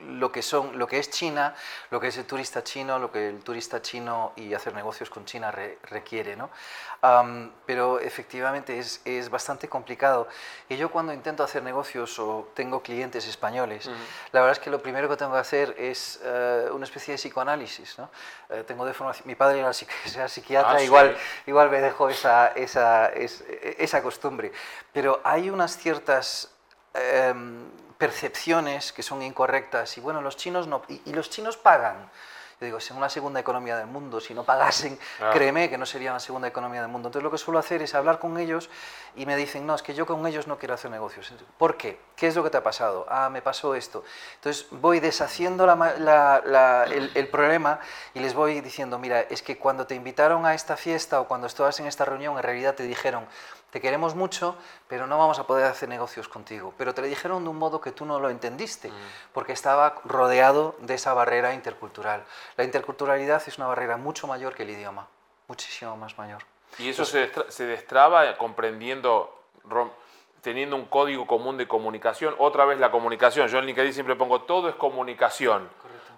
lo 0.05 0.31
que, 0.31 0.41
son, 0.41 0.77
lo 0.77 0.87
que 0.87 0.99
es 0.99 1.09
China, 1.09 1.55
lo 1.91 1.99
que 1.99 2.07
es 2.07 2.17
el 2.17 2.25
turista 2.25 2.63
chino, 2.63 2.99
lo 2.99 3.11
que 3.11 3.29
el 3.29 3.43
turista 3.43 3.81
chino 3.81 4.33
y 4.35 4.53
hacer 4.53 4.73
negocios 4.73 5.09
con 5.09 5.25
China 5.25 5.51
re, 5.51 5.77
requiere. 5.83 6.35
¿no? 6.35 6.49
Um, 7.03 7.51
pero 7.65 7.99
efectivamente 7.99 8.77
es, 8.77 9.01
es, 9.05 9.29
bastante 9.29 9.67
complicado. 9.67 10.27
Y 10.67 10.77
yo 10.77 10.89
cuando 10.89 11.13
intento 11.13 11.43
hacer 11.43 11.63
negocios 11.63 12.17
o 12.19 12.49
tengo 12.53 12.81
clientes 12.81 13.27
españoles, 13.27 13.87
uh 13.87 13.91
-huh. 13.91 14.31
la 14.31 14.41
verdad 14.41 14.57
es 14.57 14.59
que 14.59 14.69
lo 14.69 14.81
primero 14.81 15.07
que 15.07 15.15
tengo 15.15 15.33
que 15.33 15.39
hacer 15.39 15.75
es 15.77 16.19
uh, 16.23 16.73
una 16.73 16.85
especie 16.85 17.13
de 17.13 17.17
psicoanálisis. 17.17 17.99
¿no? 17.99 18.09
Uh, 18.49 18.63
tengo 18.63 18.85
de 18.85 18.93
formación, 18.93 19.27
mi 19.27 19.35
padre 19.35 19.59
era, 20.15 20.27
psiquiatra, 20.27 20.77
ah, 20.77 20.83
igual, 20.83 21.15
sí. 21.15 21.43
igual 21.47 21.69
me 21.69 21.81
dejó 21.81 22.09
esa, 22.09 22.47
esa, 22.49 23.07
esa, 23.09 23.43
esa 23.77 24.01
costumbre. 24.01 24.46
Pero 24.93 25.21
hay 25.23 25.49
unas 25.49 25.77
ciertas 25.77 26.51
em, 26.93 27.65
percepciones 27.97 28.91
que 28.93 29.03
son 29.03 29.21
incorrectas 29.21 29.97
y 29.97 30.01
bueno, 30.01 30.21
los 30.21 30.35
chinos 30.37 30.67
no, 30.67 30.81
y, 30.87 31.01
y 31.05 31.13
los 31.13 31.29
chinos 31.29 31.57
pagan. 31.57 32.09
Yo 32.59 32.65
digo, 32.65 32.79
si 32.79 32.91
en 32.91 32.97
una 32.97 33.07
segunda 33.07 33.39
economía 33.39 33.77
del 33.77 33.85
mundo, 33.85 34.19
si 34.19 34.33
no 34.33 34.43
pagasen, 34.43 34.97
Ah. 35.21 35.29
créeme 35.31 35.69
que 35.69 35.77
no 35.77 35.85
sería 35.85 36.09
una 36.09 36.19
segunda 36.19 36.47
economía 36.47 36.81
del 36.81 36.89
mundo. 36.89 37.09
Entonces 37.09 37.23
lo 37.23 37.29
que 37.29 37.37
suelo 37.37 37.59
hacer 37.59 37.83
es 37.83 37.93
hablar 37.93 38.17
con 38.17 38.35
ellos 38.39 38.71
y 39.15 39.27
me 39.27 39.35
dicen, 39.35 39.67
no, 39.67 39.75
es 39.75 39.83
que 39.83 39.93
yo 39.93 40.07
con 40.07 40.25
ellos 40.25 40.47
no 40.47 40.57
quiero 40.57 40.73
hacer 40.73 40.89
negocios. 40.89 41.31
¿Por 41.59 41.77
qué? 41.77 41.99
¿Qué 42.15 42.25
es 42.25 42.35
lo 42.35 42.43
que 42.43 42.49
te 42.49 42.57
ha 42.57 42.63
pasado? 42.63 43.05
Ah, 43.09 43.29
me 43.29 43.43
pasó 43.43 43.75
esto. 43.75 44.03
Entonces 44.35 44.65
voy 44.71 44.99
deshaciendo 44.99 45.67
la 45.67 45.75
la- 45.99 46.41
la- 46.43 46.83
el, 46.85 47.11
el 47.13 47.27
problema 47.27 47.79
y 48.15 48.21
les 48.21 48.33
voy 48.33 48.59
diciendo, 48.61 48.97
mira, 48.97 49.21
es 49.21 49.43
que 49.43 49.59
cuando 49.59 49.85
te 49.85 49.93
invitaron 49.93 50.47
a 50.47 50.55
esta 50.55 50.77
fiesta 50.77 51.19
o 51.21 51.27
cuando 51.27 51.45
estabas 51.45 51.79
en 51.79 51.85
esta 51.85 52.05
reunión, 52.05 52.37
en 52.37 52.43
realidad 52.43 52.73
te 52.73 52.83
dijeron, 52.83 53.27
te 53.71 53.81
queremos 53.81 54.15
mucho, 54.15 54.55
pero 54.87 55.07
no 55.07 55.17
vamos 55.17 55.39
a 55.39 55.45
poder 55.47 55.65
hacer 55.65 55.89
negocios 55.89 56.27
contigo. 56.29 56.73
Pero 56.77 56.93
te 56.93 57.01
lo 57.01 57.07
dijeron 57.07 57.43
de 57.43 57.49
un 57.49 57.57
modo 57.57 57.81
que 57.81 57.91
tú 57.91 58.05
no 58.05 58.19
lo 58.19 58.29
entendiste, 58.29 58.91
porque 59.33 59.51
estaba 59.53 59.95
rodeado 60.05 60.75
de 60.79 60.93
esa 60.93 61.13
barrera 61.13 61.53
intercultural. 61.53 62.23
La 62.55 62.63
interculturalidad 62.63 63.43
es 63.45 63.57
una 63.57 63.67
barrera 63.67 63.97
mucho 63.97 64.25
mayor 64.27 64.55
que 64.55 64.63
el 64.63 64.69
idioma, 64.71 65.07
muchísimo 65.47 65.97
más 65.97 66.17
mayor. 66.17 66.41
Y 66.79 66.89
eso 66.89 67.05
se, 67.05 67.29
destra- 67.31 67.49
se 67.49 67.65
destraba 67.65 68.37
comprendiendo, 68.37 69.33
teniendo 70.41 70.75
un 70.75 70.85
código 70.85 71.25
común 71.27 71.57
de 71.57 71.67
comunicación. 71.67 72.35
Otra 72.37 72.65
vez 72.65 72.79
la 72.79 72.91
comunicación. 72.91 73.47
Yo 73.47 73.59
en 73.59 73.65
LinkedIn 73.65 73.93
siempre 73.93 74.15
pongo 74.15 74.41
todo 74.43 74.69
es 74.69 74.75
comunicación. 74.75 75.69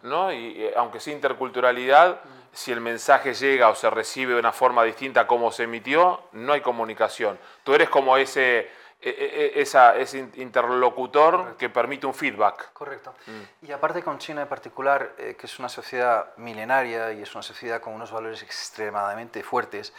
¿no? 0.01 0.31
Y 0.31 0.63
eh, 0.63 0.73
aunque 0.77 0.99
sea 0.99 1.13
interculturalidad, 1.13 2.21
si 2.53 2.71
el 2.71 2.81
mensaje 2.81 3.33
llega 3.33 3.69
o 3.69 3.75
se 3.75 3.89
recibe 3.89 4.33
de 4.33 4.39
una 4.39 4.51
forma 4.51 4.83
distinta 4.83 5.21
a 5.21 5.27
como 5.27 5.51
se 5.51 5.63
emitió, 5.63 6.21
no 6.33 6.53
hay 6.53 6.61
comunicación. 6.61 7.39
Tú 7.63 7.73
eres 7.73 7.89
como 7.89 8.17
ese, 8.17 8.59
e- 8.59 9.09
e- 9.09 9.45
e- 9.57 9.61
esa- 9.61 9.95
ese 9.95 10.17
in- 10.19 10.31
interlocutor 10.35 11.55
que 11.57 11.69
permite 11.69 12.05
un 12.05 12.13
feedback. 12.13 12.73
Correcto. 12.73 13.13
Y 13.61 13.71
aparte 13.71 14.03
con 14.03 14.17
China 14.17 14.41
en 14.41 14.47
particular, 14.47 15.13
eh, 15.17 15.35
que 15.39 15.45
es 15.45 15.59
una 15.59 15.69
sociedad 15.69 16.35
milenaria 16.37 17.13
y 17.13 17.21
es 17.21 17.33
una 17.33 17.41
sociedad 17.43 17.79
con 17.81 17.93
unos 17.93 18.11
valores 18.11 18.43
extremadamente 18.43 19.41
fuertes, 19.43 19.93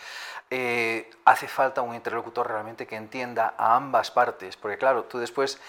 eh, 0.50 1.08
hace 1.24 1.46
falta 1.48 1.80
un 1.82 1.94
interlocutor 1.94 2.48
realmente 2.48 2.86
que 2.86 2.96
entienda 2.96 3.54
a 3.56 3.76
ambas 3.76 4.10
partes, 4.10 4.56
porque 4.56 4.76
claro, 4.78 5.04
tú 5.04 5.18
después 5.18 5.60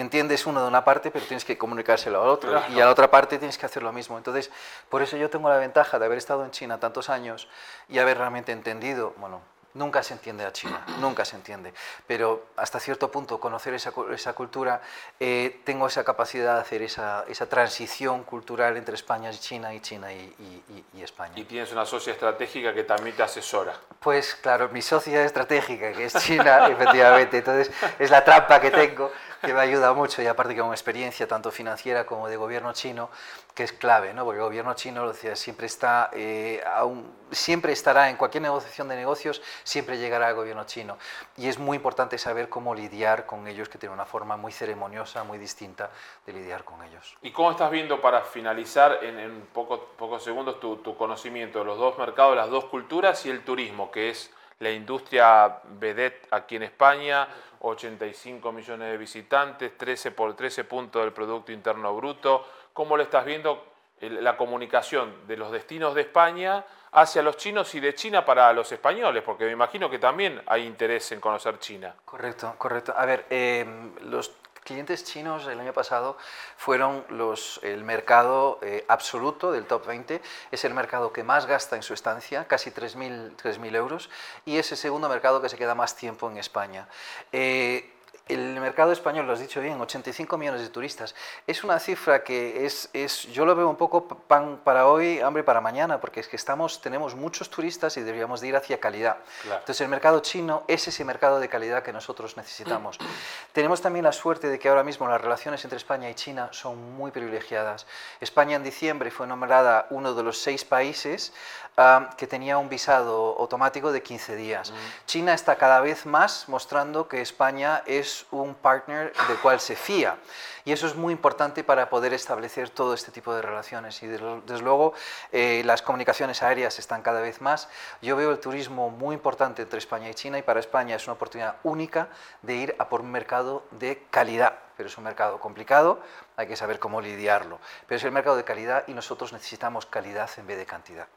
entiendes 0.00 0.46
uno 0.46 0.62
de 0.62 0.68
una 0.68 0.84
parte, 0.84 1.10
pero 1.10 1.24
tienes 1.26 1.44
que 1.44 1.56
comunicárselo 1.58 2.22
al 2.22 2.28
otro, 2.28 2.50
Claro. 2.50 2.72
y 2.72 2.80
a 2.80 2.84
la 2.84 2.90
otra 2.90 3.10
parte 3.10 3.38
tienes 3.38 3.58
que 3.58 3.66
hacer 3.66 3.82
lo 3.82 3.92
mismo. 3.92 4.16
Entonces, 4.18 4.50
por 4.88 5.02
eso 5.02 5.16
yo 5.16 5.30
tengo 5.30 5.48
la 5.48 5.56
ventaja 5.58 5.98
de 5.98 6.06
haber 6.06 6.18
estado 6.18 6.44
en 6.44 6.50
China 6.50 6.78
tantos 6.80 7.08
años 7.10 7.48
y 7.88 7.98
haber 7.98 8.18
realmente 8.18 8.52
entendido, 8.52 9.14
bueno, 9.18 9.40
Nunca 9.74 10.02
se 10.02 10.14
entiende 10.14 10.44
a 10.46 10.52
China, 10.52 10.82
nunca 10.98 11.26
se 11.26 11.36
entiende. 11.36 11.74
Pero 12.06 12.46
hasta 12.56 12.80
cierto 12.80 13.12
punto, 13.12 13.38
conocer 13.38 13.74
esa, 13.74 13.92
esa 14.12 14.32
cultura, 14.32 14.80
eh, 15.20 15.60
tengo 15.62 15.86
esa 15.86 16.02
capacidad 16.04 16.54
de 16.54 16.60
hacer 16.62 16.80
esa, 16.82 17.24
esa 17.28 17.46
transición 17.48 18.24
cultural 18.24 18.78
entre 18.78 18.94
España 18.94 19.30
y 19.30 19.38
China 19.38 19.72
y 19.74 19.80
China 19.80 20.10
y, 20.12 20.16
y- 20.38 20.64
y- 20.74 20.84
y 20.98 21.02
España. 21.02 21.34
Y 21.36 21.44
tienes 21.44 21.70
una 21.70 21.84
socia 21.84 22.14
estratégica 22.14 22.72
que 22.72 22.82
también 22.82 23.14
te 23.14 23.22
asesora. 23.22 23.74
Pues 24.00 24.34
claro, 24.36 24.70
mi 24.70 24.80
socia 24.80 25.22
estratégica, 25.22 25.92
que 25.92 26.06
es 26.06 26.14
China, 26.14 26.66
efectivamente, 26.70 27.36
entonces 27.38 27.70
es 27.98 28.10
la 28.10 28.24
trampa 28.24 28.58
que 28.60 28.70
tengo, 28.70 29.12
que 29.40 29.54
me 29.54 29.60
ayuda 29.60 29.92
mucho 29.92 30.20
y 30.22 30.26
aparte 30.26 30.54
que 30.54 30.60
con 30.60 30.70
experiencia 30.72 31.26
tanto 31.28 31.50
financiera 31.50 32.04
como 32.06 32.28
de 32.28 32.36
gobierno 32.36 32.72
chino, 32.72 33.10
que 33.54 33.62
es 33.64 33.72
clave, 33.72 34.12
¿no? 34.14 34.24
porque 34.24 34.38
el 34.38 34.44
gobierno 34.44 34.74
chino 34.74 35.02
lo 35.04 35.12
decía, 35.12 35.36
siempre, 35.36 35.66
está, 35.66 36.10
eh, 36.12 36.62
aún- 36.66 37.12
siempre 37.30 37.72
estará 37.72 38.10
en 38.10 38.16
cualquier 38.16 38.42
negociación 38.42 38.88
de 38.88 38.96
negocios, 38.96 39.40
siempre 39.64 39.98
llegará 39.98 40.28
el 40.30 40.34
gobierno 40.34 40.64
chino. 40.64 40.98
Y 41.36 41.48
es 41.48 41.58
muy 41.58 41.76
importante 41.76 42.18
saber 42.18 42.48
cómo 42.48 42.74
lidiar 42.74 43.26
con 43.26 43.46
ellos, 43.46 43.68
que 43.68 43.78
tiene 43.78 43.94
una 43.94 44.06
forma 44.06 44.36
muy 44.36 44.50
ceremoniosa, 44.52 45.24
muy 45.24 45.38
distinta 45.38 45.90
de 46.26 46.32
lidiar 46.32 46.64
con 46.64 46.82
ellos. 46.82 47.16
¿Y 47.22 47.30
cómo 47.30 47.50
estás 47.50 47.70
viendo 47.70 48.00
para 48.00 48.22
finalizar 48.22 48.98
en, 49.02 49.18
en 49.18 49.40
poco- 49.52 49.84
pocos 49.96 50.22
segundos 50.24 50.58
tu, 50.60 50.76
tu 50.78 50.96
conocimiento 50.96 51.60
de 51.60 51.64
los 51.64 51.78
dos 51.78 51.96
mercados, 51.98 52.34
las 52.36 52.50
dos 52.50 52.64
culturas 52.66 53.24
y 53.26 53.30
el 53.30 53.44
turismo, 53.44 53.90
que 53.90 54.10
es 54.10 54.30
la 54.60 54.70
industria 54.70 55.60
vedette 55.78 56.28
aquí 56.30 56.56
en 56.56 56.64
España, 56.64 57.28
85 57.60 58.52
millones 58.52 58.90
de 58.90 58.96
visitantes, 58.96 59.76
13 59.76 60.12
por 60.12 60.34
13 60.34 60.64
puntos 60.64 61.02
del 61.02 61.12
Producto 61.12 61.52
Interno 61.52 61.94
Bruto? 61.94 62.46
¿Cómo 62.72 62.96
lo 62.96 63.02
estás 63.02 63.24
viendo 63.24 63.64
la 64.00 64.36
comunicación 64.36 65.26
de 65.26 65.36
los 65.36 65.50
destinos 65.50 65.94
de 65.94 66.02
España 66.02 66.64
hacia 66.92 67.22
los 67.22 67.36
chinos 67.36 67.74
y 67.74 67.80
de 67.80 67.94
China 67.94 68.24
para 68.24 68.52
los 68.52 68.70
españoles? 68.72 69.22
Porque 69.22 69.44
me 69.44 69.52
imagino 69.52 69.88
que 69.88 69.98
también 69.98 70.42
hay 70.46 70.66
interés 70.66 71.10
en 71.12 71.20
conocer 71.20 71.58
China. 71.58 71.94
Correcto, 72.04 72.54
correcto. 72.58 72.94
A 72.96 73.06
ver, 73.06 73.26
eh, 73.30 73.64
los 74.02 74.32
clientes 74.68 75.02
chinos 75.02 75.46
el 75.46 75.58
año 75.58 75.72
pasado 75.72 76.18
fueron 76.56 77.04
los, 77.08 77.58
el 77.62 77.84
mercado 77.84 78.58
eh, 78.62 78.84
absoluto 78.86 79.50
del 79.50 79.64
top 79.64 79.86
20. 79.86 80.20
Es 80.50 80.64
el 80.64 80.74
mercado 80.74 81.12
que 81.12 81.24
más 81.24 81.46
gasta 81.46 81.74
en 81.74 81.82
su 81.82 81.94
estancia, 81.94 82.46
casi 82.46 82.70
3.000 82.70 83.34
3.000 83.36 83.74
euros, 83.74 84.10
y 84.44 84.58
es 84.58 84.70
el 84.70 84.78
segundo 84.78 85.08
mercado 85.08 85.40
que 85.40 85.48
se 85.48 85.56
queda 85.56 85.74
más 85.74 85.96
tiempo 85.96 86.30
en 86.30 86.36
España. 86.36 86.86
Eh, 87.32 87.97
el 88.28 88.60
mercado 88.60 88.92
español, 88.92 89.26
lo 89.26 89.32
has 89.32 89.40
dicho 89.40 89.60
bien, 89.60 89.80
85 89.80 90.36
millones 90.36 90.60
de 90.60 90.68
turistas. 90.68 91.14
Es 91.46 91.64
una 91.64 91.78
cifra 91.78 92.22
que 92.22 92.66
es, 92.66 92.90
es, 92.92 93.22
yo 93.32 93.46
lo 93.46 93.56
veo 93.56 93.68
un 93.68 93.76
poco 93.76 94.06
pan 94.06 94.60
para 94.62 94.86
hoy, 94.86 95.20
hambre 95.20 95.42
para 95.42 95.60
mañana, 95.60 96.00
porque 96.00 96.20
es 96.20 96.28
que 96.28 96.36
estamos, 96.36 96.80
tenemos 96.82 97.14
muchos 97.14 97.48
turistas 97.48 97.96
y 97.96 98.02
deberíamos 98.02 98.40
de 98.40 98.48
ir 98.48 98.56
hacia 98.56 98.78
calidad. 98.78 99.16
Claro. 99.42 99.60
Entonces 99.60 99.80
el 99.80 99.88
mercado 99.88 100.20
chino 100.20 100.62
es 100.68 100.86
ese 100.86 101.04
mercado 101.04 101.40
de 101.40 101.48
calidad 101.48 101.82
que 101.82 101.92
nosotros 101.92 102.36
necesitamos. 102.36 102.98
Tenemos 103.52 103.80
también 103.80 104.04
la 104.04 104.12
suerte 104.12 104.48
de 104.48 104.58
que 104.58 104.68
ahora 104.68 104.84
mismo 104.84 105.08
las 105.08 105.20
relaciones 105.20 105.64
entre 105.64 105.78
España 105.78 106.10
y 106.10 106.14
China 106.14 106.48
son 106.52 106.96
muy 106.96 107.10
privilegiadas. 107.10 107.86
España 108.20 108.56
en 108.56 108.62
diciembre 108.62 109.10
fue 109.10 109.26
nombrada 109.26 109.86
uno 109.90 110.14
de 110.14 110.22
los 110.22 110.38
seis 110.38 110.64
países 110.64 111.32
ah, 111.76 112.10
que 112.16 112.26
tenía 112.26 112.58
un 112.58 112.68
visado 112.68 113.36
automático 113.38 113.90
de 113.90 114.02
15 114.02 114.36
días. 114.36 114.72
China 115.06 115.32
está 115.32 115.56
cada 115.56 115.80
vez 115.80 116.04
más 116.04 116.48
mostrando 116.48 117.08
que 117.08 117.22
España 117.22 117.82
es 117.86 117.97
un 118.30 118.54
partner 118.54 119.12
del 119.28 119.38
cual 119.38 119.60
se 119.60 119.76
fía. 119.76 120.16
Y 120.64 120.72
eso 120.72 120.86
es 120.86 120.94
muy 120.94 121.12
importante 121.12 121.64
para 121.64 121.88
poder 121.88 122.12
establecer 122.12 122.68
todo 122.70 122.92
este 122.92 123.10
tipo 123.10 123.34
de 123.34 123.40
relaciones. 123.40 124.02
Y 124.02 124.06
desde 124.06 124.62
luego 124.62 124.92
eh, 125.32 125.62
las 125.64 125.82
comunicaciones 125.82 126.42
aéreas 126.42 126.78
están 126.78 127.02
cada 127.02 127.20
vez 127.20 127.40
más. 127.40 127.68
Yo 128.02 128.16
veo 128.16 128.30
el 128.30 128.38
turismo 128.38 128.90
muy 128.90 129.14
importante 129.14 129.62
entre 129.62 129.78
España 129.78 130.10
y 130.10 130.14
China 130.14 130.38
y 130.38 130.42
para 130.42 130.60
España 130.60 130.96
es 130.96 131.06
una 131.06 131.14
oportunidad 131.14 131.56
única 131.62 132.08
de 132.42 132.54
ir 132.54 132.76
a 132.78 132.88
por 132.88 133.00
un 133.00 133.10
mercado 133.10 133.64
de 133.70 134.04
calidad. 134.10 134.58
Pero 134.76 134.88
es 134.88 134.98
un 134.98 135.04
mercado 135.04 135.40
complicado, 135.40 136.00
hay 136.36 136.46
que 136.46 136.54
saber 136.54 136.78
cómo 136.78 137.00
lidiarlo. 137.00 137.58
Pero 137.86 137.96
es 137.96 138.04
el 138.04 138.12
mercado 138.12 138.36
de 138.36 138.44
calidad 138.44 138.84
y 138.86 138.92
nosotros 138.92 139.32
necesitamos 139.32 139.86
calidad 139.86 140.30
en 140.36 140.46
vez 140.46 140.58
de 140.58 140.66
cantidad. 140.66 141.08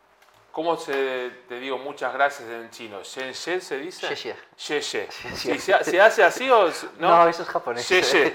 ¿Cómo 0.51 0.75
se, 0.75 1.31
te 1.47 1.59
digo 1.59 1.77
muchas 1.77 2.13
gracias 2.13 2.49
en 2.49 2.69
chino? 2.71 3.01
¿Shen 3.03 3.33
se 3.33 3.77
dice? 3.77 4.13
Xie. 4.13 4.35
Xie 4.57 4.81
Sí, 5.35 5.57
¿Se, 5.59 5.83
se 5.83 6.01
hace 6.01 6.23
así 6.23 6.49
o 6.49 6.67
no? 6.99 7.09
No, 7.09 7.27
eso 7.29 7.43
es 7.43 7.49
japonés. 7.49 7.85
Xie 7.85 8.03
xie. 8.03 8.33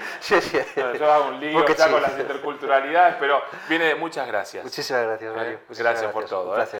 Bueno, 0.75 0.95
yo 0.95 1.11
hago 1.11 1.27
un 1.27 1.39
lío 1.39 1.63
ya 1.67 1.91
con 1.91 2.01
las 2.01 2.17
interculturalidades, 2.17 3.17
pero 3.19 3.41
viene 3.69 3.85
de 3.85 3.95
muchas 3.95 4.27
gracias. 4.27 4.63
Muchísimas 4.63 5.03
gracias, 5.03 5.35
Mario. 5.35 5.53
Eh, 5.53 5.59
Muchísimas 5.67 5.93
gracias 5.93 6.11
por 6.11 6.25
todo, 6.25 6.47
Un 6.47 6.51
eh. 6.53 6.55
placer. 6.55 6.75